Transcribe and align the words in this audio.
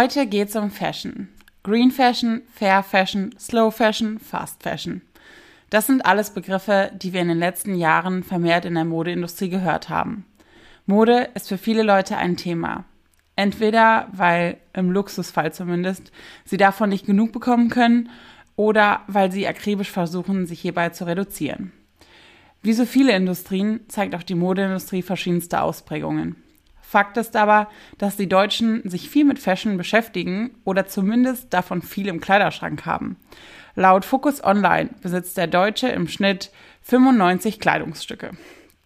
Heute 0.00 0.28
geht's 0.28 0.54
um 0.54 0.70
Fashion. 0.70 1.26
Green 1.64 1.90
Fashion, 1.90 2.42
Fair 2.54 2.84
Fashion, 2.84 3.34
Slow 3.36 3.72
Fashion, 3.72 4.20
Fast 4.20 4.62
Fashion. 4.62 5.02
Das 5.70 5.88
sind 5.88 6.06
alles 6.06 6.30
Begriffe, 6.30 6.92
die 6.94 7.12
wir 7.12 7.20
in 7.20 7.26
den 7.26 7.40
letzten 7.40 7.74
Jahren 7.74 8.22
vermehrt 8.22 8.64
in 8.64 8.76
der 8.76 8.84
Modeindustrie 8.84 9.48
gehört 9.48 9.88
haben. 9.88 10.24
Mode 10.86 11.30
ist 11.34 11.48
für 11.48 11.58
viele 11.58 11.82
Leute 11.82 12.16
ein 12.16 12.36
Thema. 12.36 12.84
Entweder 13.34 14.06
weil, 14.12 14.58
im 14.72 14.92
Luxusfall 14.92 15.52
zumindest, 15.52 16.12
sie 16.44 16.58
davon 16.58 16.90
nicht 16.90 17.06
genug 17.06 17.32
bekommen 17.32 17.68
können 17.68 18.08
oder 18.54 19.00
weil 19.08 19.32
sie 19.32 19.48
akribisch 19.48 19.90
versuchen, 19.90 20.46
sich 20.46 20.60
hierbei 20.60 20.90
zu 20.90 21.08
reduzieren. 21.08 21.72
Wie 22.62 22.72
so 22.72 22.84
viele 22.84 23.16
Industrien 23.16 23.80
zeigt 23.88 24.14
auch 24.14 24.22
die 24.22 24.36
Modeindustrie 24.36 25.02
verschiedenste 25.02 25.60
Ausprägungen. 25.60 26.36
Fakt 26.88 27.18
ist 27.18 27.36
aber, 27.36 27.68
dass 27.98 28.16
die 28.16 28.30
Deutschen 28.30 28.88
sich 28.88 29.10
viel 29.10 29.26
mit 29.26 29.38
Fashion 29.38 29.76
beschäftigen 29.76 30.52
oder 30.64 30.86
zumindest 30.86 31.52
davon 31.52 31.82
viel 31.82 32.08
im 32.08 32.18
Kleiderschrank 32.18 32.86
haben. 32.86 33.16
Laut 33.74 34.06
Focus 34.06 34.42
Online 34.42 34.88
besitzt 35.02 35.36
der 35.36 35.48
Deutsche 35.48 35.88
im 35.88 36.08
Schnitt 36.08 36.50
95 36.84 37.60
Kleidungsstücke. 37.60 38.30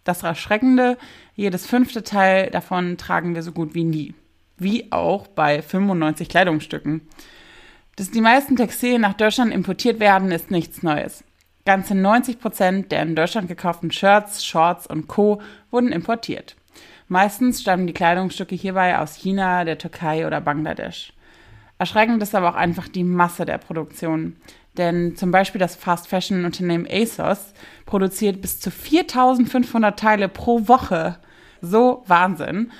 Das 0.03 0.21
Erschreckende, 0.21 0.97
jedes 1.33 1.65
fünfte 1.65 2.03
Teil 2.03 2.49
davon 2.49 2.97
tragen 2.97 3.35
wir 3.35 3.41
so 3.41 3.53
gut 3.53 3.73
wie 3.73 3.85
nie. 3.85 4.13
Wie 4.57 4.91
auch 4.91 5.27
bei 5.27 5.61
95 5.61 6.27
Kleidungsstücken. 6.27 7.07
Dass 7.95 8.11
die 8.11 8.19
meisten 8.19 8.57
Textilien 8.57 9.01
nach 9.01 9.13
Deutschland 9.13 9.53
importiert 9.53 10.01
werden, 10.01 10.29
ist 10.33 10.51
nichts 10.51 10.83
Neues. 10.83 11.23
Ganze 11.63 11.95
90 11.95 12.41
Prozent 12.41 12.91
der 12.91 13.03
in 13.03 13.15
Deutschland 13.15 13.47
gekauften 13.47 13.91
Shirts, 13.91 14.45
Shorts 14.45 14.87
und 14.87 15.07
Co. 15.07 15.41
wurden 15.71 15.93
importiert. 15.93 16.57
Meistens 17.13 17.61
stammen 17.61 17.85
die 17.85 17.93
Kleidungsstücke 17.93 18.55
hierbei 18.55 18.97
aus 18.97 19.13
China, 19.13 19.65
der 19.65 19.77
Türkei 19.77 20.25
oder 20.25 20.41
Bangladesch. 20.41 21.13
Erschreckend 21.77 22.23
ist 22.23 22.33
aber 22.33 22.49
auch 22.49 22.55
einfach 22.55 22.87
die 22.87 23.03
Masse 23.03 23.45
der 23.45 23.59
Produktion. 23.59 24.37
Denn 24.79 25.15
zum 25.15 25.29
Beispiel 25.29 25.59
das 25.59 25.75
Fast 25.75 26.07
Fashion 26.07 26.43
Unternehmen 26.43 26.87
ASOS 26.89 27.53
produziert 27.85 28.41
bis 28.41 28.59
zu 28.59 28.71
4500 28.71 29.99
Teile 29.99 30.27
pro 30.27 30.67
Woche. 30.67 31.19
So 31.61 32.03
Wahnsinn. 32.07 32.71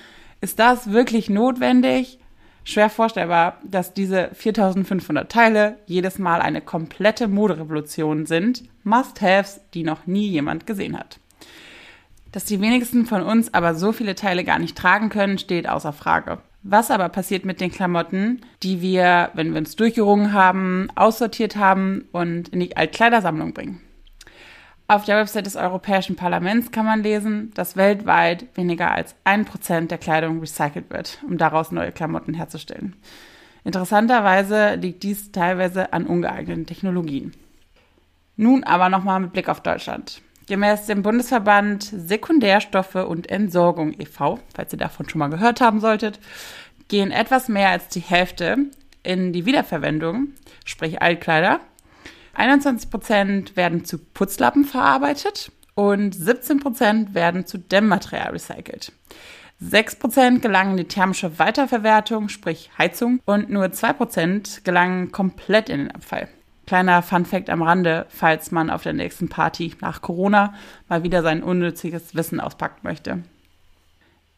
Ist 0.42 0.58
das 0.58 0.92
wirklich 0.92 1.30
notwendig? 1.30 2.18
Schwer 2.64 2.90
vorstellbar, 2.90 3.60
dass 3.64 3.94
diese 3.94 4.32
4500 4.34 5.32
Teile 5.32 5.78
jedes 5.86 6.18
Mal 6.18 6.42
eine 6.42 6.62
komplette 6.62 7.28
Moderevolution 7.28 8.26
sind. 8.26 8.64
Must-Haves, 8.84 9.62
die 9.76 9.84
noch 9.84 10.08
nie 10.08 10.28
jemand 10.28 10.66
gesehen 10.66 10.98
hat. 10.98 11.20
Dass 12.34 12.46
die 12.46 12.60
wenigsten 12.60 13.06
von 13.06 13.22
uns 13.22 13.54
aber 13.54 13.76
so 13.76 13.92
viele 13.92 14.16
Teile 14.16 14.44
gar 14.44 14.58
nicht 14.58 14.76
tragen 14.76 15.10
können, 15.10 15.38
steht 15.38 15.70
außer 15.70 15.94
Frage. 15.94 16.40
Was 16.64 16.90
aber 16.90 17.08
passiert 17.10 17.46
mit 17.46 17.62
den 17.62 17.72
Klamotten, 17.72 18.42
die 18.64 18.82
wir, 18.82 19.30
wenn 19.36 19.52
wir 19.52 19.60
uns 19.60 19.76
durchgerungen 19.76 20.34
haben, 20.34 20.88
aussortiert 20.96 21.56
haben 21.58 22.06
und 22.12 22.50
in 22.50 22.60
die 22.60 22.76
Altkleidersammlung 22.76 23.54
bringen? 23.54 23.82
Auf 24.88 25.06
der 25.06 25.18
Website 25.18 25.46
des 25.46 25.56
Europäischen 25.56 26.16
Parlaments 26.16 26.72
kann 26.72 26.86
man 26.86 27.04
lesen, 27.04 27.52
dass 27.54 27.78
weltweit 27.78 28.48
weniger 28.56 28.92
als 28.92 29.16
ein 29.24 29.46
Prozent 29.46 29.92
der 29.92 30.00
Kleidung 30.00 30.40
recycelt 30.40 30.90
wird, 30.90 31.20
um 31.28 31.38
daraus 31.38 31.72
neue 31.72 31.92
Klamotten 31.92 32.34
herzustellen. 32.34 32.96
Interessanterweise 33.64 34.74
liegt 34.76 35.04
dies 35.04 35.32
teilweise 35.32 35.94
an 35.94 36.08
ungeeigneten 36.08 36.66
Technologien. 36.66 37.34
Nun 38.38 38.64
aber 38.64 38.90
nochmal 38.90 39.20
mit 39.20 39.34
Blick 39.34 39.50
auf 39.50 39.62
Deutschland. 39.62 40.22
Gemäß 40.48 40.88
dem 40.88 41.04
Bundesverband 41.04 41.84
Sekundärstoffe 41.84 42.96
und 42.96 43.30
Entsorgung 43.30 43.94
e.V., 43.98 44.40
falls 44.54 44.74
ihr 44.74 44.80
davon 44.80 45.08
schon 45.08 45.20
mal 45.20 45.30
gehört 45.30 45.62
haben 45.62 45.80
solltet, 45.80 46.20
gehen 46.90 47.12
etwas 47.12 47.48
mehr 47.48 47.70
als 47.70 47.88
die 47.88 48.02
Hälfte 48.02 48.58
in 49.04 49.32
die 49.32 49.46
Wiederverwendung, 49.46 50.30
sprich 50.66 51.02
Altkleider. 51.02 51.60
21 52.34 52.90
Prozent 52.90 53.56
werden 53.56 53.86
zu 53.86 53.98
Putzlappen 53.98 54.66
verarbeitet 54.66 55.52
und 55.76 56.14
17 56.14 56.60
Prozent 56.60 57.14
werden 57.14 57.46
zu 57.46 57.58
Dämmmaterial 57.58 58.32
recycelt. 58.32 58.92
6 59.60 59.96
Prozent 59.96 60.42
gelangen 60.42 60.72
in 60.72 60.78
die 60.78 60.88
thermische 60.88 61.40
Weiterverwertung, 61.40 62.28
sprich 62.28 62.70
Heizung, 62.78 63.22
und 63.26 63.50
nur 63.50 63.72
2 63.72 63.94
Prozent 63.94 64.66
gelangen 64.66 65.12
komplett 65.12 65.70
in 65.70 65.80
den 65.80 65.92
Abfall. 65.92 66.28
Kleiner 66.66 67.02
Funfact 67.02 67.50
am 67.50 67.62
Rande, 67.62 68.06
falls 68.10 68.52
man 68.52 68.70
auf 68.70 68.84
der 68.84 68.94
nächsten 68.94 69.28
Party 69.28 69.76
nach 69.82 70.02
Corona 70.02 70.54
mal 70.88 71.04
wieder 71.04 71.22
sein 71.22 71.44
unnütziges 71.44 72.16
Wissen 72.16 72.40
auspacken 72.40 72.80
möchte. 72.84 73.24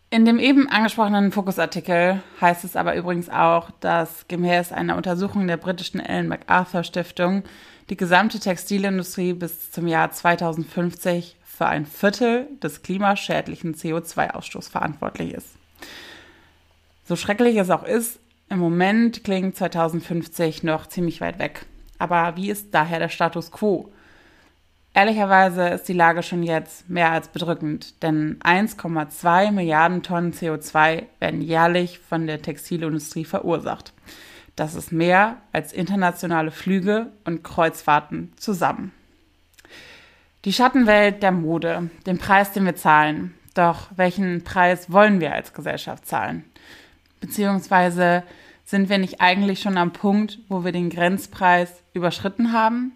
In 0.09 0.25
dem 0.25 0.39
eben 0.39 0.69
angesprochenen 0.69 1.31
Fokusartikel 1.31 2.21
heißt 2.39 2.63
es 2.63 2.75
aber 2.75 2.95
übrigens 2.95 3.29
auch, 3.29 3.69
dass 3.79 4.27
gemäß 4.27 4.71
einer 4.71 4.95
Untersuchung 4.95 5.45
der 5.45 5.57
britischen 5.57 5.99
Ellen 5.99 6.27
MacArthur 6.27 6.83
Stiftung 6.83 7.43
die 7.89 7.97
gesamte 7.97 8.39
Textilindustrie 8.39 9.33
bis 9.33 9.71
zum 9.71 9.87
Jahr 9.87 10.11
2050 10.11 11.37
für 11.43 11.65
ein 11.67 11.85
Viertel 11.85 12.47
des 12.61 12.81
klimaschädlichen 12.81 13.75
CO2-Ausstoßes 13.75 14.71
verantwortlich 14.71 15.33
ist. 15.33 15.49
So 17.05 17.15
schrecklich 17.15 17.57
es 17.57 17.69
auch 17.69 17.83
ist, 17.83 18.19
im 18.49 18.59
Moment 18.59 19.23
klingt 19.23 19.55
2050 19.55 20.63
noch 20.63 20.87
ziemlich 20.87 21.21
weit 21.21 21.39
weg. 21.39 21.65
Aber 21.97 22.35
wie 22.35 22.49
ist 22.49 22.73
daher 22.73 22.99
der 22.99 23.09
Status 23.09 23.51
quo? 23.51 23.91
Ehrlicherweise 24.93 25.67
ist 25.69 25.89
die 25.89 25.93
Lage 25.93 26.23
schon 26.23 26.41
jetzt 26.41 26.89
mehr 26.89 27.11
als 27.11 27.27
bedrückend, 27.27 28.01
denn 28.01 28.39
1,2 28.39 29.51
Milliarden 29.51 30.03
Tonnen 30.03 30.31
CO2 30.31 31.03
werden 31.19 31.41
jährlich 31.41 31.99
von 31.99 32.27
der 32.27 32.41
Textilindustrie 32.41 33.25
verursacht. 33.25 33.93
Das 34.55 34.73
ist 34.73 34.93
mehr 34.93 35.35
als 35.51 35.73
internationale 35.73 36.51
Flüge 36.51 37.07
und 37.25 37.43
Kreuzfahrten 37.43 38.31
zusammen. 38.37 38.93
Die 40.45 40.53
Schattenwelt 40.53 41.21
der 41.23 41.33
Mode, 41.33 41.89
den 42.05 42.17
Preis, 42.17 42.53
den 42.53 42.65
wir 42.65 42.77
zahlen. 42.77 43.33
Doch 43.53 43.87
welchen 43.97 44.45
Preis 44.45 44.91
wollen 44.91 45.19
wir 45.19 45.33
als 45.33 45.53
Gesellschaft 45.53 46.05
zahlen? 46.05 46.45
Beziehungsweise 47.19 48.23
sind 48.65 48.89
wir 48.89 48.97
nicht 48.97 49.21
eigentlich 49.21 49.61
schon 49.61 49.77
am 49.77 49.93
Punkt, 49.93 50.39
wo 50.49 50.65
wir 50.65 50.71
den 50.71 50.89
Grenzpreis 50.89 51.71
überschritten 51.93 52.51
haben? 52.51 52.91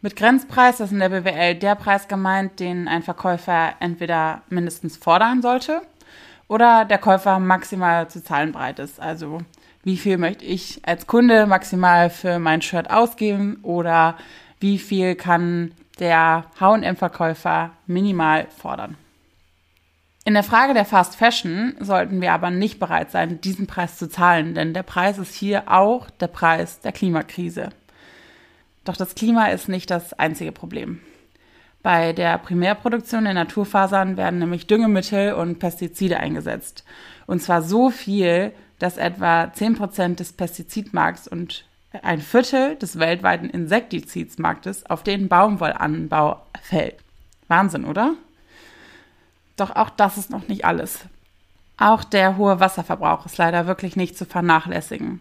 Mit 0.00 0.16
Grenzpreis 0.16 0.80
ist 0.80 0.90
in 0.90 0.98
der 0.98 1.10
BWL 1.10 1.54
der 1.54 1.76
Preis 1.76 2.08
gemeint, 2.08 2.58
den 2.58 2.88
ein 2.88 3.04
Verkäufer 3.04 3.74
entweder 3.78 4.42
mindestens 4.48 4.96
fordern 4.96 5.42
sollte 5.42 5.80
oder 6.48 6.84
der 6.84 6.98
Käufer 6.98 7.38
maximal 7.38 8.08
zu 8.08 8.22
zahlen 8.22 8.50
bereit 8.50 8.80
ist. 8.80 9.00
Also 9.00 9.38
wie 9.84 9.96
viel 9.96 10.18
möchte 10.18 10.44
ich 10.44 10.80
als 10.84 11.06
Kunde 11.06 11.46
maximal 11.46 12.10
für 12.10 12.40
mein 12.40 12.62
Shirt 12.62 12.90
ausgeben 12.90 13.60
oder 13.62 14.16
wie 14.58 14.78
viel 14.78 15.14
kann 15.14 15.72
der 16.00 16.46
H&M-Verkäufer 16.58 17.70
minimal 17.86 18.48
fordern. 18.56 18.96
In 20.24 20.34
der 20.34 20.44
Frage 20.44 20.72
der 20.72 20.84
Fast 20.84 21.16
Fashion 21.16 21.74
sollten 21.80 22.20
wir 22.20 22.32
aber 22.32 22.50
nicht 22.50 22.78
bereit 22.78 23.10
sein, 23.10 23.40
diesen 23.40 23.66
Preis 23.66 23.98
zu 23.98 24.08
zahlen, 24.08 24.54
denn 24.54 24.72
der 24.72 24.84
Preis 24.84 25.18
ist 25.18 25.34
hier 25.34 25.64
auch 25.66 26.10
der 26.10 26.28
Preis 26.28 26.80
der 26.80 26.92
Klimakrise. 26.92 27.70
Doch 28.84 28.96
das 28.96 29.16
Klima 29.16 29.46
ist 29.46 29.68
nicht 29.68 29.90
das 29.90 30.12
einzige 30.12 30.52
Problem. 30.52 31.00
Bei 31.82 32.12
der 32.12 32.38
Primärproduktion 32.38 33.24
der 33.24 33.34
Naturfasern 33.34 34.16
werden 34.16 34.38
nämlich 34.38 34.68
Düngemittel 34.68 35.32
und 35.32 35.58
Pestizide 35.58 36.18
eingesetzt. 36.18 36.84
Und 37.26 37.42
zwar 37.42 37.62
so 37.62 37.90
viel, 37.90 38.52
dass 38.78 38.98
etwa 38.98 39.44
10% 39.44 40.16
des 40.16 40.32
Pestizidmarkts 40.32 41.26
und 41.26 41.64
ein 42.02 42.20
Viertel 42.20 42.76
des 42.76 43.00
weltweiten 43.00 43.50
Insektizidsmarktes 43.50 44.86
auf 44.86 45.02
den 45.02 45.28
Baumwollanbau 45.28 46.40
fällt. 46.62 46.96
Wahnsinn, 47.48 47.84
oder? 47.84 48.14
Doch 49.56 49.74
auch 49.74 49.90
das 49.90 50.18
ist 50.18 50.30
noch 50.30 50.48
nicht 50.48 50.64
alles. 50.64 51.00
Auch 51.76 52.04
der 52.04 52.36
hohe 52.36 52.60
Wasserverbrauch 52.60 53.26
ist 53.26 53.38
leider 53.38 53.66
wirklich 53.66 53.96
nicht 53.96 54.16
zu 54.16 54.24
vernachlässigen. 54.24 55.20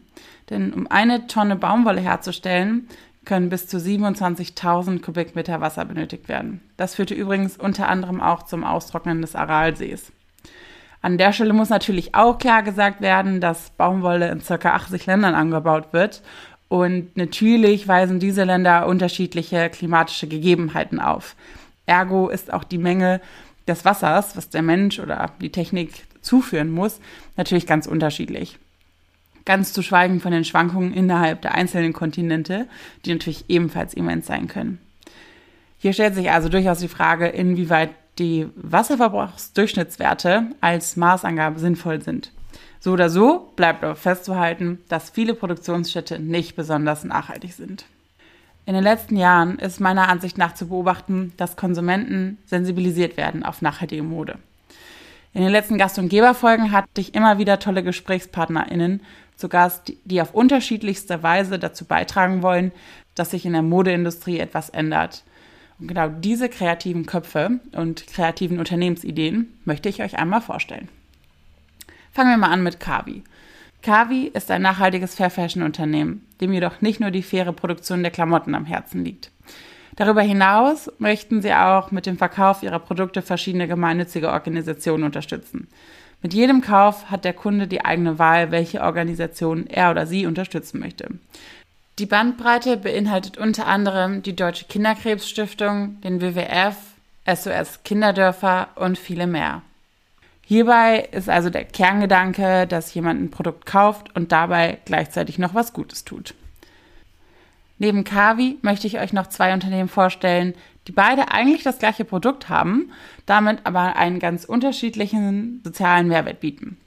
Denn 0.49 0.73
um 0.73 0.87
eine 0.87 1.27
Tonne 1.27 1.55
Baumwolle 1.55 2.01
herzustellen, 2.01 2.87
können 3.25 3.49
bis 3.49 3.67
zu 3.67 3.77
27.000 3.77 5.01
Kubikmeter 5.01 5.61
Wasser 5.61 5.85
benötigt 5.85 6.27
werden. 6.27 6.61
Das 6.77 6.95
führte 6.95 7.13
übrigens 7.13 7.57
unter 7.57 7.87
anderem 7.87 8.19
auch 8.21 8.43
zum 8.43 8.63
Austrocknen 8.63 9.21
des 9.21 9.35
Aralsees. 9.35 10.11
An 11.01 11.17
der 11.17 11.33
Stelle 11.33 11.53
muss 11.53 11.69
natürlich 11.69 12.13
auch 12.13 12.37
klar 12.37 12.63
gesagt 12.63 13.01
werden, 13.01 13.41
dass 13.41 13.71
Baumwolle 13.71 14.29
in 14.29 14.43
ca. 14.43 14.55
80 14.73 15.05
Ländern 15.05 15.35
angebaut 15.35 15.93
wird. 15.93 16.21
Und 16.67 17.17
natürlich 17.17 17.87
weisen 17.87 18.19
diese 18.19 18.43
Länder 18.43 18.87
unterschiedliche 18.87 19.69
klimatische 19.69 20.27
Gegebenheiten 20.27 20.99
auf. 20.99 21.35
Ergo 21.85 22.29
ist 22.29 22.53
auch 22.53 22.63
die 22.63 22.77
Menge 22.77 23.19
des 23.67 23.85
Wassers, 23.85 24.35
was 24.35 24.49
der 24.49 24.61
Mensch 24.61 24.99
oder 24.99 25.31
die 25.41 25.51
Technik 25.51 26.05
zuführen 26.21 26.71
muss, 26.71 26.99
natürlich 27.37 27.67
ganz 27.67 27.87
unterschiedlich. 27.87 28.57
Ganz 29.45 29.73
zu 29.73 29.81
schweigen 29.81 30.19
von 30.19 30.31
den 30.31 30.45
Schwankungen 30.45 30.93
innerhalb 30.93 31.41
der 31.41 31.55
einzelnen 31.55 31.93
Kontinente, 31.93 32.67
die 33.05 33.13
natürlich 33.13 33.45
ebenfalls 33.47 33.93
immens 33.93 34.27
sein 34.27 34.47
können. 34.47 34.79
Hier 35.79 35.93
stellt 35.93 36.13
sich 36.13 36.29
also 36.29 36.47
durchaus 36.47 36.79
die 36.79 36.87
Frage, 36.87 37.27
inwieweit 37.27 37.89
die 38.19 38.47
Wasserverbrauchsdurchschnittswerte 38.55 40.43
als 40.61 40.95
Maßangabe 40.95 41.59
sinnvoll 41.59 42.01
sind. 42.01 42.31
So 42.79 42.91
oder 42.91 43.09
so 43.09 43.51
bleibt 43.55 43.83
aber 43.83 43.95
festzuhalten, 43.95 44.79
dass 44.89 45.09
viele 45.09 45.33
Produktionsstätte 45.33 46.19
nicht 46.19 46.55
besonders 46.55 47.03
nachhaltig 47.03 47.53
sind. 47.53 47.85
In 48.65 48.73
den 48.73 48.83
letzten 48.83 49.17
Jahren 49.17 49.57
ist 49.57 49.79
meiner 49.79 50.07
Ansicht 50.07 50.37
nach 50.37 50.53
zu 50.53 50.67
beobachten, 50.67 51.33
dass 51.37 51.55
Konsumenten 51.55 52.37
sensibilisiert 52.45 53.17
werden 53.17 53.43
auf 53.43 53.61
nachhaltige 53.61 54.03
Mode. 54.03 54.37
In 55.33 55.41
den 55.41 55.51
letzten 55.51 55.77
Gast- 55.77 55.97
und 55.97 56.09
Geberfolgen 56.09 56.71
hatte 56.71 56.89
ich 56.99 57.15
immer 57.15 57.37
wieder 57.37 57.59
tolle 57.59 57.83
GesprächspartnerInnen 57.83 59.01
zu 59.35 59.49
Gast, 59.49 59.93
die 60.05 60.21
auf 60.21 60.33
unterschiedlichste 60.33 61.23
Weise 61.23 61.57
dazu 61.57 61.85
beitragen 61.85 62.43
wollen, 62.43 62.71
dass 63.15 63.31
sich 63.31 63.45
in 63.45 63.53
der 63.53 63.61
Modeindustrie 63.61 64.39
etwas 64.39 64.69
ändert. 64.69 65.23
Und 65.79 65.87
genau 65.87 66.09
diese 66.09 66.47
kreativen 66.47 67.07
Köpfe 67.07 67.59
und 67.71 68.05
kreativen 68.07 68.59
Unternehmensideen 68.59 69.47
möchte 69.65 69.89
ich 69.89 70.03
euch 70.03 70.19
einmal 70.19 70.41
vorstellen. 70.41 70.89
Fangen 72.11 72.29
wir 72.29 72.37
mal 72.37 72.51
an 72.51 72.61
mit 72.61 72.79
Kavi. 72.79 73.23
Kavi 73.81 74.31
ist 74.33 74.51
ein 74.51 74.61
nachhaltiges 74.61 75.15
Fair 75.15 75.29
Fashion 75.29 75.63
Unternehmen, 75.63 76.27
dem 76.39 76.53
jedoch 76.53 76.81
nicht 76.81 76.99
nur 76.99 77.11
die 77.11 77.23
faire 77.23 77.53
Produktion 77.53 78.03
der 78.03 78.11
Klamotten 78.11 78.53
am 78.53 78.65
Herzen 78.65 79.03
liegt. 79.03 79.31
Darüber 79.95 80.21
hinaus 80.21 80.91
möchten 80.99 81.41
sie 81.41 81.53
auch 81.53 81.91
mit 81.91 82.05
dem 82.05 82.17
Verkauf 82.17 82.63
ihrer 82.63 82.79
Produkte 82.79 83.21
verschiedene 83.21 83.67
gemeinnützige 83.67 84.29
Organisationen 84.29 85.03
unterstützen. 85.03 85.67
Mit 86.21 86.33
jedem 86.33 86.61
Kauf 86.61 87.09
hat 87.09 87.25
der 87.25 87.33
Kunde 87.33 87.67
die 87.67 87.83
eigene 87.83 88.19
Wahl, 88.19 88.51
welche 88.51 88.81
Organisation 88.81 89.65
er 89.67 89.91
oder 89.91 90.05
sie 90.05 90.27
unterstützen 90.27 90.79
möchte. 90.79 91.09
Die 91.97 92.05
Bandbreite 92.05 92.77
beinhaltet 92.77 93.37
unter 93.37 93.67
anderem 93.67 94.21
die 94.21 94.35
Deutsche 94.35 94.65
Kinderkrebsstiftung, 94.65 95.99
den 96.01 96.21
WWF, 96.21 96.75
SOS 97.25 97.83
Kinderdörfer 97.83 98.69
und 98.75 98.97
viele 98.97 99.27
mehr. 99.27 99.61
Hierbei 100.43 101.07
ist 101.11 101.29
also 101.29 101.49
der 101.49 101.65
Kerngedanke, 101.65 102.67
dass 102.67 102.93
jemand 102.93 103.21
ein 103.21 103.31
Produkt 103.31 103.65
kauft 103.65 104.15
und 104.15 104.31
dabei 104.31 104.79
gleichzeitig 104.85 105.39
noch 105.39 105.53
was 105.53 105.73
Gutes 105.73 106.03
tut. 106.03 106.33
Neben 107.77 108.03
Kavi 108.03 108.59
möchte 108.61 108.85
ich 108.85 108.99
euch 108.99 109.11
noch 109.11 109.27
zwei 109.27 109.53
Unternehmen 109.53 109.89
vorstellen, 109.89 110.53
die 110.87 110.91
beide 110.91 111.31
eigentlich 111.31 111.63
das 111.63 111.79
gleiche 111.79 112.05
Produkt 112.05 112.49
haben, 112.49 112.91
damit 113.25 113.59
aber 113.63 113.95
einen 113.95 114.19
ganz 114.19 114.45
unterschiedlichen 114.45 115.61
sozialen 115.63 116.07
Mehrwert 116.07 116.39
bieten. 116.41 116.77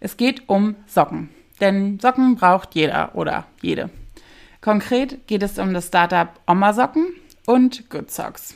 Es 0.00 0.16
geht 0.16 0.48
um 0.48 0.76
Socken, 0.86 1.30
denn 1.60 2.00
Socken 2.00 2.34
braucht 2.36 2.74
jeder 2.74 3.14
oder 3.14 3.46
jede. 3.62 3.90
Konkret 4.60 5.26
geht 5.26 5.42
es 5.42 5.58
um 5.58 5.74
das 5.74 5.88
Startup 5.88 6.28
Oma 6.46 6.72
Socken 6.72 7.06
und 7.46 7.90
Good 7.90 8.10
Socks. 8.10 8.54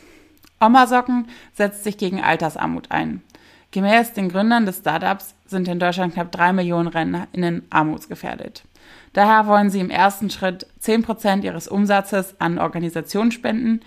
Oma 0.60 0.86
Socken 0.86 1.28
setzt 1.54 1.84
sich 1.84 1.98
gegen 1.98 2.22
Altersarmut 2.22 2.90
ein. 2.90 3.22
Gemäß 3.70 4.14
den 4.14 4.30
Gründern 4.30 4.64
des 4.64 4.78
Startups 4.78 5.34
sind 5.46 5.68
in 5.68 5.78
Deutschland 5.78 6.14
knapp 6.14 6.32
drei 6.32 6.52
Millionen 6.52 6.88
RentnerInnen 6.88 7.66
armutsgefährdet. 7.70 8.64
Daher 9.12 9.46
wollen 9.46 9.70
sie 9.70 9.80
im 9.80 9.90
ersten 9.90 10.30
Schritt 10.30 10.66
10 10.78 11.02
Prozent 11.02 11.44
ihres 11.44 11.68
Umsatzes 11.68 12.40
an 12.40 12.58
Organisationen 12.58 13.32
spenden, 13.32 13.80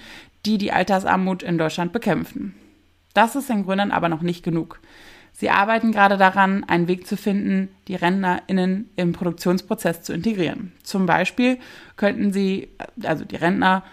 die 0.46 0.58
die 0.58 0.72
Altersarmut 0.72 1.44
in 1.44 1.58
Deutschland 1.58 1.94
bekämpfen. 1.94 2.56
Das 3.14 3.36
ist 3.36 3.50
den 3.50 3.66
Gründern 3.66 3.92
aber 3.92 4.10
noch 4.10 4.22
nicht 4.22 4.44
genug. 4.44 4.80
Sie 5.34 5.50
arbeiten 5.50 5.92
gerade 5.92 6.18
daran, 6.18 6.64
einen 6.66 6.88
Weg 6.88 7.08
zu 7.08 7.18
finden, 7.18 7.70
die 7.88 7.96
RentnerInnen 7.96 8.90
im 8.96 9.14
Produktionsprozess 9.14 10.04
zu 10.04 10.14
integrieren. 10.14 10.74
Zum 10.84 11.06
Beispiel 11.06 11.58
könnten 11.96 12.32
sie, 12.32 12.70
also 13.04 13.26
die 13.26 13.38
Rentner, 13.38 13.84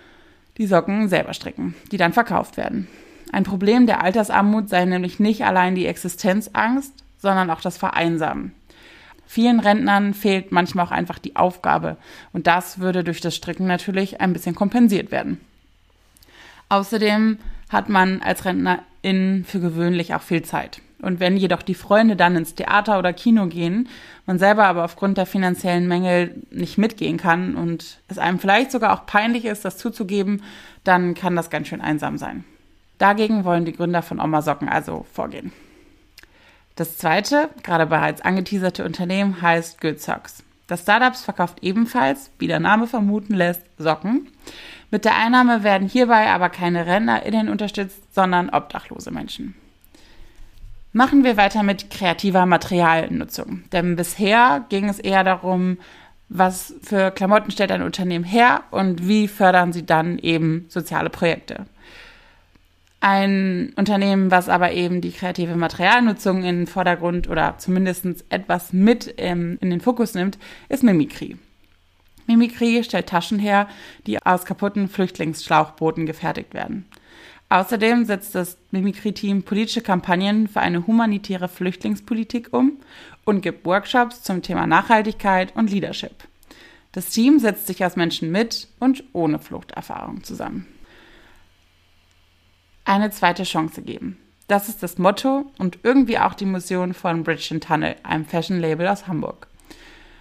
die 0.58 0.66
Socken 0.66 1.08
selber 1.08 1.32
stricken, 1.32 1.74
die 1.90 1.96
dann 1.96 2.12
verkauft 2.12 2.56
werden. 2.56 2.88
Ein 3.32 3.44
Problem 3.44 3.86
der 3.86 4.02
Altersarmut 4.02 4.68
sei 4.68 4.84
nämlich 4.84 5.20
nicht 5.20 5.44
allein 5.44 5.74
die 5.74 5.86
Existenzangst, 5.86 6.92
sondern 7.18 7.50
auch 7.50 7.60
das 7.60 7.76
Vereinsamen. 7.76 8.52
Vielen 9.26 9.60
Rentnern 9.60 10.14
fehlt 10.14 10.52
manchmal 10.52 10.86
auch 10.86 10.90
einfach 10.90 11.18
die 11.18 11.36
Aufgabe 11.36 11.98
und 12.32 12.46
das 12.46 12.78
würde 12.78 13.04
durch 13.04 13.20
das 13.20 13.36
Stricken 13.36 13.66
natürlich 13.66 14.22
ein 14.22 14.32
bisschen 14.32 14.54
kompensiert 14.54 15.10
werden. 15.10 15.38
Außerdem 16.70 17.38
hat 17.68 17.90
man 17.90 18.22
als 18.22 18.46
Rentnerin 18.46 19.44
für 19.46 19.60
gewöhnlich 19.60 20.14
auch 20.14 20.22
viel 20.22 20.42
Zeit. 20.42 20.80
Und 21.00 21.20
wenn 21.20 21.36
jedoch 21.36 21.62
die 21.62 21.74
Freunde 21.74 22.16
dann 22.16 22.36
ins 22.36 22.54
Theater 22.54 22.98
oder 22.98 23.12
Kino 23.12 23.46
gehen, 23.46 23.88
man 24.26 24.38
selber 24.38 24.64
aber 24.64 24.84
aufgrund 24.84 25.16
der 25.18 25.26
finanziellen 25.26 25.86
Mängel 25.86 26.42
nicht 26.50 26.76
mitgehen 26.78 27.18
kann 27.18 27.54
und 27.54 28.00
es 28.08 28.18
einem 28.18 28.38
vielleicht 28.38 28.72
sogar 28.72 28.92
auch 28.94 29.06
peinlich 29.06 29.44
ist, 29.44 29.64
das 29.64 29.76
zuzugeben, 29.76 30.42
dann 30.84 31.14
kann 31.14 31.36
das 31.36 31.50
ganz 31.50 31.68
schön 31.68 31.80
einsam 31.80 32.18
sein. 32.18 32.44
Dagegen 32.98 33.44
wollen 33.44 33.64
die 33.64 33.72
Gründer 33.72 34.02
von 34.02 34.20
Oma 34.20 34.42
Socken 34.42 34.68
also 34.68 35.06
vorgehen. 35.12 35.52
Das 36.74 36.96
zweite, 36.96 37.50
gerade 37.62 37.86
bereits 37.86 38.20
angeteaserte 38.20 38.84
Unternehmen 38.84 39.42
heißt 39.42 39.80
Good 39.80 40.00
Socks. 40.00 40.44
Das 40.68 40.82
Startup 40.82 41.16
verkauft 41.16 41.58
ebenfalls, 41.62 42.30
wie 42.38 42.46
der 42.46 42.60
Name 42.60 42.86
vermuten 42.86 43.34
lässt, 43.34 43.62
Socken. 43.78 44.28
Mit 44.90 45.04
der 45.04 45.16
Einnahme 45.16 45.64
werden 45.64 45.88
hierbei 45.88 46.28
aber 46.28 46.50
keine 46.50 46.86
RentnerInnen 46.86 47.48
unterstützt, 47.48 48.14
sondern 48.14 48.50
obdachlose 48.50 49.10
Menschen. 49.10 49.54
Machen 50.92 51.24
wir 51.24 51.36
weiter 51.36 51.62
mit 51.62 51.90
kreativer 51.90 52.46
Materialnutzung. 52.46 53.64
Denn 53.72 53.96
bisher 53.96 54.64
ging 54.68 54.88
es 54.88 54.98
eher 54.98 55.24
darum, 55.24 55.78
was 56.28 56.74
für 56.82 57.10
Klamotten 57.10 57.50
stellt 57.50 57.72
ein 57.72 57.82
Unternehmen 57.82 58.24
her 58.24 58.62
und 58.70 59.06
wie 59.06 59.28
fördern 59.28 59.72
sie 59.72 59.86
dann 59.86 60.18
eben 60.18 60.66
soziale 60.68 61.10
Projekte. 61.10 61.66
Ein 63.00 63.72
Unternehmen, 63.76 64.32
was 64.32 64.48
aber 64.48 64.72
eben 64.72 65.00
die 65.00 65.12
kreative 65.12 65.54
Materialnutzung 65.54 66.38
in 66.38 66.58
den 66.58 66.66
Vordergrund 66.66 67.28
oder 67.28 67.56
zumindest 67.58 68.04
etwas 68.28 68.72
mit 68.72 69.14
ähm, 69.18 69.56
in 69.60 69.70
den 69.70 69.80
Fokus 69.80 70.14
nimmt, 70.14 70.36
ist 70.68 70.82
Mimikry. 70.82 71.36
Mimikry 72.26 72.82
stellt 72.82 73.06
Taschen 73.06 73.38
her, 73.38 73.68
die 74.06 74.20
aus 74.26 74.44
kaputten 74.44 74.88
Flüchtlingsschlauchbooten 74.88 76.06
gefertigt 76.06 76.54
werden. 76.54 76.86
Außerdem 77.50 78.04
setzt 78.04 78.34
das 78.34 78.58
Mimikry-Team 78.72 79.44
politische 79.44 79.80
Kampagnen 79.80 80.48
für 80.48 80.60
eine 80.60 80.86
humanitäre 80.86 81.48
Flüchtlingspolitik 81.48 82.48
um 82.52 82.78
und 83.24 83.42
gibt 83.42 83.64
Workshops 83.64 84.22
zum 84.22 84.42
Thema 84.42 84.66
Nachhaltigkeit 84.66 85.54
und 85.56 85.70
Leadership. 85.70 86.24
Das 86.92 87.08
Team 87.10 87.38
setzt 87.38 87.68
sich 87.68 87.84
aus 87.84 87.96
Menschen 87.96 88.32
mit 88.32 88.68
und 88.80 89.04
ohne 89.12 89.38
Fluchterfahrung 89.38 90.24
zusammen 90.24 90.66
eine 92.88 93.10
zweite 93.10 93.44
Chance 93.44 93.82
geben. 93.82 94.16
Das 94.48 94.68
ist 94.68 94.82
das 94.82 94.96
Motto 94.96 95.44
und 95.58 95.78
irgendwie 95.82 96.18
auch 96.18 96.32
die 96.32 96.46
Mission 96.46 96.94
von 96.94 97.22
Bridge 97.22 97.60
Tunnel, 97.60 97.96
einem 98.02 98.24
Fashion-Label 98.24 98.88
aus 98.88 99.06
Hamburg. 99.06 99.46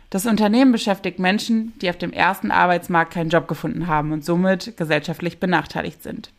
Das 0.10 0.26
Unternehmen 0.26 0.74
beschäftigt 0.74 1.18
Menschen, 1.18 1.74
die 1.80 1.90
auf 1.90 1.98
dem 1.98 2.12
ersten 2.12 2.52
Arbeitsmarkt 2.52 3.14
keinen 3.14 3.30
Job 3.30 3.48
gefunden 3.48 3.88
haben 3.88 4.12
und 4.12 4.26
somit 4.26 4.76
gesellschaftlich 4.76 5.40
benachteiligt 5.40 6.04
sind. 6.04 6.32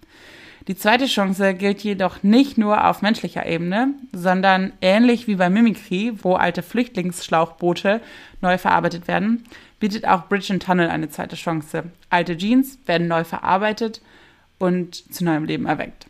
Die 0.68 0.76
zweite 0.76 1.06
Chance 1.06 1.54
gilt 1.54 1.80
jedoch 1.80 2.22
nicht 2.22 2.58
nur 2.58 2.86
auf 2.86 3.00
menschlicher 3.00 3.46
Ebene, 3.46 3.94
sondern 4.12 4.72
ähnlich 4.82 5.26
wie 5.26 5.36
bei 5.36 5.48
Mimikry, 5.48 6.12
wo 6.22 6.34
alte 6.34 6.62
Flüchtlingsschlauchboote 6.62 8.02
neu 8.42 8.58
verarbeitet 8.58 9.08
werden, 9.08 9.44
bietet 9.80 10.06
auch 10.06 10.28
Bridge 10.28 10.58
Tunnel 10.58 10.90
eine 10.90 11.08
zweite 11.08 11.36
Chance. 11.36 11.84
Alte 12.10 12.36
Jeans 12.36 12.78
werden 12.84 13.08
neu 13.08 13.24
verarbeitet 13.24 14.02
und 14.58 14.94
zu 15.14 15.24
neuem 15.24 15.44
Leben 15.44 15.64
erweckt. 15.64 16.06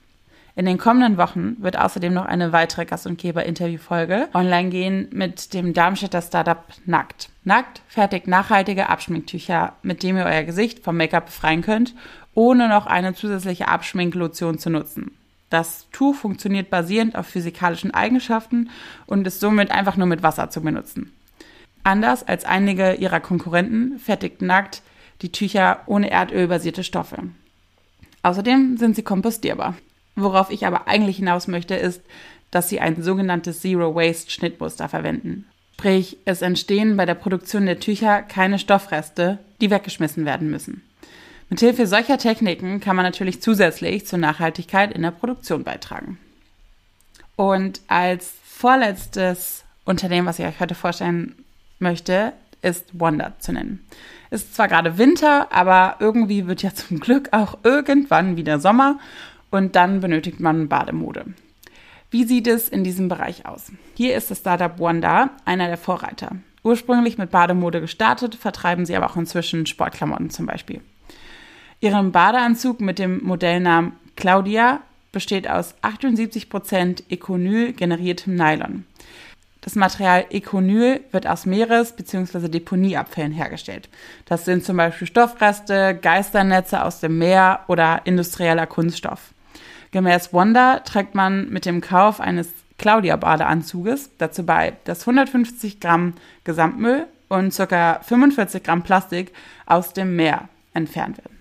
In 0.59 0.67
den 0.67 0.77
kommenden 0.77 1.19
Wochen 1.19 1.55
wird 1.61 1.79
außerdem 1.79 2.13
noch 2.13 2.25
eine 2.25 2.53
weitere 2.53 2.85
Gast- 2.85 3.07
und 3.07 3.17
Geber-Interview-Folge 3.17 4.29
online 4.35 4.71
gehen 4.71 5.09
mit 5.13 5.55
dem 5.55 5.73
Darmstädter 5.73 6.21
Startup 6.21 6.65
Nackt. 6.85 7.29
Nackt 7.45 7.81
fertigt 7.87 8.27
nachhaltige 8.27 8.89
Abschminktücher, 8.89 9.75
mit 9.83 10.03
dem 10.03 10.17
ihr 10.17 10.25
euer 10.25 10.43
Gesicht 10.43 10.83
vom 10.83 10.97
Make-up 10.97 11.27
befreien 11.27 11.63
könnt, 11.63 11.95
ohne 12.35 12.69
noch 12.69 12.87
eine 12.87 13.15
zusätzliche 13.15 13.69
Abschminklotion 13.69 14.59
zu 14.59 14.69
nutzen. 14.69 15.13
Das 15.49 15.87
Tuch 15.93 16.17
funktioniert 16.17 16.71
basierend 16.71 17.15
auf 17.15 17.29
physikalischen 17.29 17.95
Eigenschaften 17.95 18.69
und 19.07 19.29
ist 19.29 19.39
somit 19.39 19.71
einfach 19.71 19.97
nur 19.97 20.09
mit 20.09 20.25
Wasser 20.25 20.51
zu 20.51 20.61
benutzen. 20.61 21.13
Anders 21.85 22.27
als 22.27 22.45
einige 22.45 22.95
ihrer 22.95 23.21
Konkurrenten 23.21 24.01
fertigt 24.01 24.43
Nackt 24.43 24.83
die 25.23 25.31
Tücher 25.31 25.83
ohne 25.87 26.11
erdölbasierte 26.11 26.83
Stoffe. 26.83 27.29
Außerdem 28.25 28.77
sind 28.77 28.97
sie 28.97 29.05
kompostierbar. 29.05 29.77
Worauf 30.21 30.51
ich 30.51 30.67
aber 30.67 30.89
eigentlich 30.89 31.17
hinaus 31.17 31.47
möchte, 31.47 31.77
ist, 31.77 32.03
dass 32.51 32.69
sie 32.69 32.81
ein 32.81 33.03
sogenanntes 33.03 33.61
Zero 33.61 33.95
Waste 33.95 34.33
Schnittmuster 34.33 34.89
verwenden. 34.89 35.47
Sprich, 35.75 36.17
es 36.25 36.43
entstehen 36.43 36.97
bei 36.97 37.07
der 37.07 37.15
Produktion 37.15 37.67
der 37.67 37.79
Tücher 37.79 38.23
keine 38.23 38.59
Stoffreste, 38.59 39.39
die 39.61 39.71
weggeschmissen 39.71 40.25
werden 40.25 40.51
müssen. 40.51 40.83
Mithilfe 41.51 41.87
solcher 41.87 42.19
Techniken 42.19 42.81
kann 42.81 42.97
man 42.97 43.05
natürlich 43.05 43.41
zusätzlich 43.41 44.07
zur 44.07 44.19
Nachhaltigkeit 44.19 44.93
in 44.93 45.03
der 45.03 45.13
Produktion 45.13 45.63
beitragen. 45.63 46.19
Und 47.37 47.81
als 47.87 48.35
vorletztes 48.45 49.65
Unternehmen, 49.85 50.27
was 50.27 50.41
ich 50.41 50.47
euch 50.47 50.59
heute 50.59 50.75
vorstellen 50.75 51.37
möchte, 51.79 52.33
ist 52.61 52.87
Wonder 52.99 53.35
zu 53.39 53.53
nennen. 53.53 53.87
Ist 54.33 54.57
zwar 54.57 54.67
gerade 54.67 54.99
Winter, 54.99 55.53
aber 55.53 55.97
irgendwie 56.01 56.49
wird 56.49 56.63
ja 56.63 56.75
zum 56.75 56.99
Glück 56.99 57.29
auch 57.31 57.59
irgendwann 57.63 58.37
wieder 58.37 58.59
Sommer 58.59 58.99
und 59.51 59.77
dann 59.77 60.01
benötigt 60.01 60.41
man 60.41 60.69
Bademode. 60.69 61.27
Wie 62.11 62.25
sieht 62.25 62.47
es 62.47 62.69
in 62.69 62.85
diesem 62.85 63.09
Bereich 63.09 63.47
aus? 63.47 63.71
Hier 63.95 64.17
ist 64.17 64.31
das 64.31 64.39
Startup 64.39 64.79
Wanda 64.79 65.31
einer 65.45 65.67
der 65.69 65.77
Vorreiter. 65.77 66.37
Ursprünglich 66.63 67.19
mit 67.19 67.31
Bademode 67.31 67.81
gestartet, 67.81 68.35
vertreiben 68.35 68.87
sie 68.87 68.97
aber 68.97 69.11
auch 69.11 69.17
inzwischen 69.17 69.67
Sportklamotten 69.67 70.31
zum 70.31 70.47
Beispiel. 70.47 70.81
Ihren 71.81 72.11
Badeanzug 72.13 72.81
mit 72.81 72.99
dem 72.99 73.23
Modellnamen 73.23 73.93
Claudia 74.17 74.81
besteht 75.13 75.49
aus 75.49 75.75
78% 75.83 77.05
Econyl 77.11 77.73
generiertem 77.73 78.35
Nylon. 78.35 78.85
Das 79.61 79.75
Material 79.75 80.25
Econyl 80.31 81.01
wird 81.11 81.27
aus 81.27 81.45
Meeres- 81.45 81.93
bzw. 81.93 82.49
Deponieabfällen 82.49 83.33
hergestellt. 83.33 83.89
Das 84.25 84.45
sind 84.45 84.65
zum 84.65 84.77
Beispiel 84.77 85.07
Stoffreste, 85.07 85.99
Geisternetze 86.01 86.83
aus 86.83 87.01
dem 87.01 87.19
Meer 87.19 87.61
oder 87.69 88.01
industrieller 88.05 88.67
Kunststoff. 88.67 89.35
Gemäß 89.91 90.33
Wanda 90.33 90.81
trägt 90.81 91.15
man 91.15 91.49
mit 91.49 91.65
dem 91.65 91.81
Kauf 91.81 92.21
eines 92.21 92.49
Claudia-Badeanzuges 92.79 94.11
dazu 94.19 94.45
bei, 94.45 94.77
dass 94.85 95.01
150 95.01 95.81
Gramm 95.81 96.15
Gesamtmüll 96.45 97.07
und 97.29 97.55
ca. 97.57 98.01
45 98.03 98.63
Gramm 98.63 98.83
Plastik 98.83 99.33
aus 99.67 99.93
dem 99.93 100.17
Meer 100.17 100.49
entfernt 100.75 101.19
werden. 101.19 101.37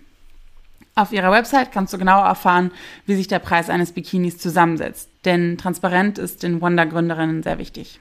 Auf 0.96 1.12
ihrer 1.12 1.32
Website 1.32 1.72
kannst 1.72 1.94
du 1.94 2.00
genau 2.00 2.24
erfahren, 2.24 2.72
wie 3.06 3.16
sich 3.16 3.27
der 3.27 3.38
Preis 3.38 3.70
eines 3.70 3.92
Bikinis 3.92 4.39
zusammensetzt, 4.39 5.10
denn 5.25 5.58
transparent 5.60 6.18
ist 6.18 6.42
den 6.42 6.60
Wanda-Gründerinnen 6.60 7.44
sehr 7.44 7.60
wichtig. 7.60 8.00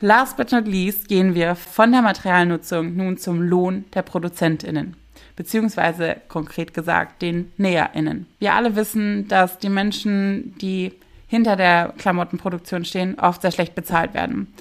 Last 0.00 0.36
but 0.36 0.52
not 0.52 0.66
least 0.66 1.08
gehen 1.08 1.34
wir 1.34 1.54
von 1.54 1.90
der 1.90 2.02
Materialnutzung 2.02 2.94
nun 2.94 3.16
zum 3.16 3.40
Lohn 3.40 3.86
der 3.94 4.02
ProduzentInnen, 4.02 4.94
beziehungsweise 5.36 6.16
konkret 6.28 6.74
gesagt 6.74 7.22
den 7.22 7.52
NäherInnen. 7.56 8.26
Wir 8.38 8.54
alle 8.54 8.76
wissen, 8.76 9.28
dass 9.28 9.58
die 9.58 9.68
Menschen, 9.68 10.54
die 10.58 10.92
hinter 11.26 11.56
der 11.56 11.92
Klamottenproduktion 11.98 12.84
stehen, 12.84 13.18
oft 13.18 13.42
sehr 13.42 13.52
schlecht 13.52 13.74
bezahlt 13.74 14.14
werden. 14.14 14.52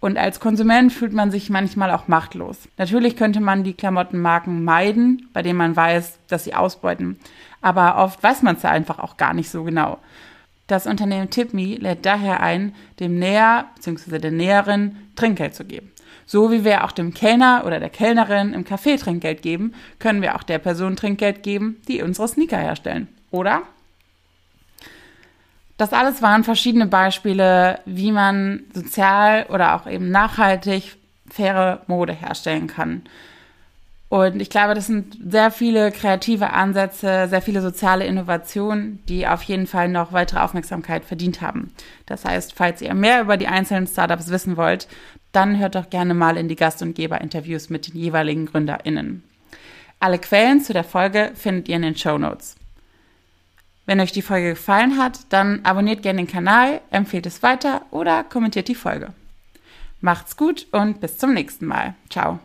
Und 0.00 0.16
als 0.16 0.38
Konsument 0.38 0.92
fühlt 0.92 1.12
man 1.12 1.30
sich 1.30 1.50
manchmal 1.50 1.90
auch 1.90 2.06
machtlos. 2.06 2.68
Natürlich 2.76 3.16
könnte 3.16 3.40
man 3.40 3.64
die 3.64 3.72
Klamottenmarken 3.72 4.62
meiden, 4.62 5.28
bei 5.32 5.42
denen 5.42 5.58
man 5.58 5.74
weiß, 5.74 6.18
dass 6.28 6.44
sie 6.44 6.54
ausbeuten. 6.54 7.18
Aber 7.60 7.96
oft 7.96 8.22
weiß 8.22 8.42
man 8.42 8.56
es 8.56 8.62
ja 8.62 8.70
einfach 8.70 9.00
auch 9.00 9.16
gar 9.16 9.34
nicht 9.34 9.50
so 9.50 9.64
genau. 9.64 9.98
Das 10.68 10.86
Unternehmen 10.86 11.30
TipMe 11.30 11.76
lädt 11.76 12.06
daher 12.06 12.40
ein, 12.40 12.74
dem 13.00 13.18
Näher 13.18 13.64
bzw. 13.76 14.18
der 14.18 14.30
Näherin 14.30 14.96
Trinkgeld 15.16 15.54
zu 15.54 15.64
geben. 15.64 15.90
So 16.26 16.50
wie 16.50 16.64
wir 16.64 16.84
auch 16.84 16.92
dem 16.92 17.14
Kellner 17.14 17.62
oder 17.66 17.80
der 17.80 17.90
Kellnerin 17.90 18.52
im 18.52 18.64
Café 18.64 18.98
Trinkgeld 18.98 19.42
geben, 19.42 19.74
können 19.98 20.22
wir 20.22 20.36
auch 20.36 20.42
der 20.42 20.58
Person 20.58 20.96
Trinkgeld 20.96 21.42
geben, 21.42 21.76
die 21.88 22.02
unsere 22.02 22.28
Sneaker 22.28 22.58
herstellen. 22.58 23.08
Oder? 23.30 23.62
Das 25.78 25.92
alles 25.92 26.22
waren 26.22 26.42
verschiedene 26.42 26.86
Beispiele, 26.86 27.78
wie 27.86 28.10
man 28.10 28.64
sozial 28.74 29.46
oder 29.48 29.76
auch 29.76 29.86
eben 29.86 30.10
nachhaltig 30.10 30.96
faire 31.30 31.82
Mode 31.86 32.12
herstellen 32.12 32.66
kann. 32.66 33.02
Und 34.08 34.40
ich 34.40 34.48
glaube, 34.48 34.74
das 34.74 34.86
sind 34.86 35.18
sehr 35.30 35.50
viele 35.50 35.92
kreative 35.92 36.50
Ansätze, 36.50 37.28
sehr 37.28 37.42
viele 37.42 37.60
soziale 37.60 38.06
Innovationen, 38.06 39.04
die 39.06 39.26
auf 39.28 39.42
jeden 39.42 39.66
Fall 39.66 39.88
noch 39.90 40.12
weitere 40.12 40.40
Aufmerksamkeit 40.40 41.04
verdient 41.04 41.42
haben. 41.42 41.72
Das 42.06 42.24
heißt, 42.24 42.54
falls 42.54 42.80
ihr 42.80 42.94
mehr 42.94 43.20
über 43.20 43.36
die 43.36 43.48
einzelnen 43.48 43.86
Startups 43.86 44.30
wissen 44.30 44.56
wollt, 44.56 44.88
dann 45.32 45.58
hört 45.58 45.74
doch 45.74 45.90
gerne 45.90 46.14
mal 46.14 46.36
in 46.36 46.48
die 46.48 46.56
Gast- 46.56 46.82
und 46.82 46.94
Geberinterviews 46.94 47.70
mit 47.70 47.88
den 47.88 47.96
jeweiligen 47.96 48.46
GründerInnen. 48.46 49.22
Alle 50.00 50.18
Quellen 50.18 50.60
zu 50.60 50.72
der 50.72 50.84
Folge 50.84 51.32
findet 51.34 51.68
ihr 51.68 51.76
in 51.76 51.82
den 51.82 51.96
Show 51.96 52.18
Notes. 52.18 52.56
Wenn 53.86 54.00
euch 54.00 54.12
die 54.12 54.22
Folge 54.22 54.50
gefallen 54.50 54.98
hat, 54.98 55.20
dann 55.30 55.64
abonniert 55.64 56.02
gerne 56.02 56.18
den 56.18 56.26
Kanal, 56.26 56.80
empfehlt 56.90 57.26
es 57.26 57.42
weiter 57.42 57.82
oder 57.90 58.22
kommentiert 58.22 58.68
die 58.68 58.74
Folge. 58.74 59.14
Macht's 60.00 60.36
gut 60.36 60.66
und 60.72 61.00
bis 61.00 61.18
zum 61.18 61.34
nächsten 61.34 61.66
Mal. 61.66 61.94
Ciao. 62.10 62.38